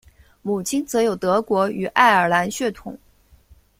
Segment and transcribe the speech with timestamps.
[0.41, 2.97] 母亲则有德国与爱尔兰血统